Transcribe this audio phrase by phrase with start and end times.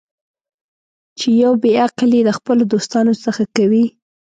[1.19, 3.85] چې یو بې عقل یې د خپلو دوستانو څخه کوي.